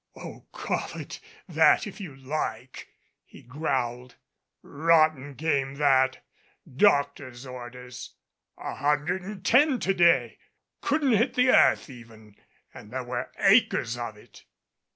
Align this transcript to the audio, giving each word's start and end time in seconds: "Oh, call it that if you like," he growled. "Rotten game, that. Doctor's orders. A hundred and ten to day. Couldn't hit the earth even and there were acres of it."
"Oh, 0.15 0.47
call 0.51 0.89
it 0.99 1.19
that 1.47 1.85
if 1.85 2.01
you 2.01 2.15
like," 2.15 2.91
he 3.23 3.43
growled. 3.43 4.15
"Rotten 4.63 5.35
game, 5.35 5.75
that. 5.75 6.25
Doctor's 6.67 7.45
orders. 7.45 8.15
A 8.57 8.73
hundred 8.73 9.21
and 9.21 9.45
ten 9.45 9.77
to 9.81 9.93
day. 9.93 10.39
Couldn't 10.81 11.11
hit 11.13 11.35
the 11.35 11.51
earth 11.51 11.87
even 11.87 12.35
and 12.73 12.89
there 12.91 13.03
were 13.03 13.31
acres 13.37 13.95
of 13.95 14.17
it." 14.17 14.43